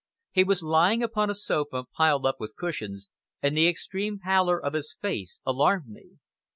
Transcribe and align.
He 0.31 0.43
was 0.43 0.63
lying 0.63 1.03
upon 1.03 1.29
a 1.29 1.35
sofa, 1.35 1.83
piled 1.95 2.25
up 2.25 2.37
with 2.39 2.55
cushions, 2.55 3.07
and 3.39 3.55
the 3.55 3.67
extreme 3.67 4.17
pallor 4.17 4.59
of 4.59 4.73
his 4.73 4.97
face 4.99 5.39
alarmed 5.45 5.89
me. 5.89 6.13